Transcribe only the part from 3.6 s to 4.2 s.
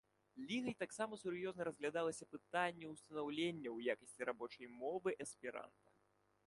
ў